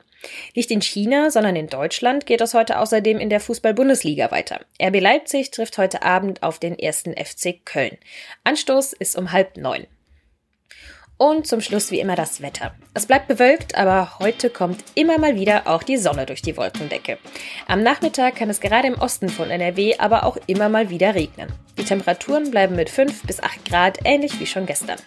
Nicht 0.56 0.72
in 0.72 0.82
China, 0.82 1.30
sondern 1.30 1.56
in 1.56 1.68
Deutschland 1.68 2.26
geht 2.26 2.42
es 2.42 2.56
heute 2.56 2.80
außerdem 2.80 3.20
in 3.20 3.30
der 3.30 3.40
Fußball-Bundesliga 3.40 4.32
weiter. 4.32 4.62
RB 4.82 5.00
Leipzig 5.00 5.52
trifft 5.52 5.78
heute 5.78 6.02
Abend 6.02 6.42
auf 6.42 6.58
den 6.58 6.80
ersten 6.80 7.14
FC 7.14 7.64
Köln. 7.64 7.98
Anstoß 8.44 8.94
ist 8.94 9.16
um 9.18 9.32
halb 9.32 9.58
neun. 9.58 9.86
Und 11.18 11.48
zum 11.48 11.62
Schluss 11.62 11.92
wie 11.92 12.02
immer 12.02 12.16
das 12.16 12.42
Wetter. 12.42 12.74
Es 12.94 13.06
bleibt 13.06 13.30
bewölkt, 13.30 13.76
aber 13.76 14.20
heute 14.20 14.50
kommt 14.50 14.84
immer 14.96 15.18
mal 15.18 15.36
wieder 15.36 15.66
auch 15.66 15.82
die 15.82 15.96
Sonne 15.96 16.26
durch 16.26 16.42
die 16.42 16.58
Wolkendecke. 16.58 17.18
Am 17.68 17.84
Nachmittag 17.84 18.36
kann 18.36 18.50
es 18.50 18.60
gerade 18.60 18.88
im 18.88 18.96
Osten 18.96 19.30
von 19.30 19.50
NRW 19.50 19.96
aber 19.98 20.26
auch 20.26 20.38
immer 20.48 20.68
mal 20.68 20.90
wieder 20.90 21.16
regnen. 21.16 21.54
Die 21.78 21.86
Temperaturen 21.86 22.52
bleiben 22.52 22.76
mit 22.76 22.90
5 22.90 23.24
bis 23.24 23.42
8 23.42 23.64
Grad 23.64 24.00
ähnlich 24.04 24.42
wie 24.42 24.46
schon 24.46 24.66
gestern. 24.66 24.98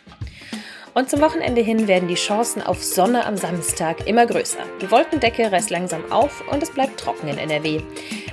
Und 0.95 1.11
zum 1.11 1.21
Wochenende 1.21 1.61
hin 1.61 1.87
werden 1.89 2.09
die 2.09 2.15
Chancen 2.15 2.63
auf 2.63 2.83
Sonne 2.83 3.27
am 3.27 3.37
Samstag 3.37 4.07
immer 4.07 4.25
größer. 4.25 4.65
Die 4.81 4.91
Wolkendecke 4.91 5.53
reißt 5.53 5.69
langsam 5.69 6.11
auf 6.11 6.43
und 6.51 6.63
es 6.63 6.73
bleibt 6.73 6.99
trocken 6.99 7.29
in 7.29 7.39
NRW. 7.39 7.83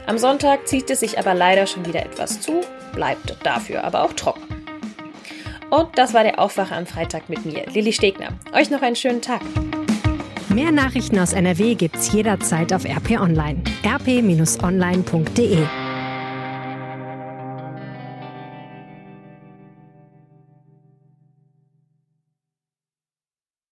Am 0.08 0.18
Sonntag 0.18 0.66
zieht 0.68 0.90
es 0.90 1.02
sich 1.02 1.20
aber 1.20 1.34
leider 1.34 1.68
schon 1.68 1.86
wieder 1.86 2.06
etwas 2.06 2.40
zu, 2.40 2.62
bleibt 2.94 3.36
dafür 3.44 3.84
aber 3.84 4.04
auch 4.04 4.14
trocken. 4.14 4.55
Und 5.70 5.98
das 5.98 6.14
war 6.14 6.24
der 6.24 6.40
Aufwacher 6.40 6.76
am 6.76 6.86
Freitag 6.86 7.30
mit 7.30 7.46
mir, 7.46 7.66
Lilly 7.74 7.94
Stegner. 7.94 8.30
Euch 8.54 8.70
noch 8.70 8.82
einen 8.82 8.96
schönen 8.96 9.22
Tag. 9.22 9.42
Mehr 10.50 10.72
Nachrichten 10.72 11.20
aus 11.20 11.34
NRW 11.34 11.76
gibt's 11.76 12.12
jederzeit 12.14 12.72
auf 12.72 12.86
RP 12.86 13.20
Online. 13.20 13.62
rp-online.de 13.86 15.58